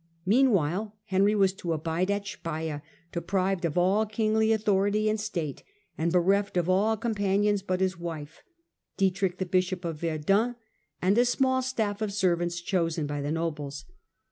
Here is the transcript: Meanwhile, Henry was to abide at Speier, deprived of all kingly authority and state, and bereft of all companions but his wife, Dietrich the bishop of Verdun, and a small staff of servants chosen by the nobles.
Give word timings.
Meanwhile, 0.25 0.95
Henry 1.05 1.35
was 1.35 1.53
to 1.53 1.73
abide 1.73 2.09
at 2.09 2.23
Speier, 2.25 2.81
deprived 3.11 3.65
of 3.65 3.77
all 3.77 4.07
kingly 4.07 4.51
authority 4.51 5.07
and 5.07 5.19
state, 5.19 5.61
and 5.95 6.11
bereft 6.11 6.57
of 6.57 6.67
all 6.67 6.97
companions 6.97 7.61
but 7.61 7.81
his 7.81 7.99
wife, 7.99 8.41
Dietrich 8.97 9.37
the 9.37 9.45
bishop 9.45 9.85
of 9.85 9.97
Verdun, 9.99 10.55
and 11.03 11.19
a 11.19 11.23
small 11.25 11.61
staff 11.61 12.01
of 12.01 12.11
servants 12.13 12.61
chosen 12.61 13.05
by 13.05 13.21
the 13.21 13.31
nobles. 13.31 13.85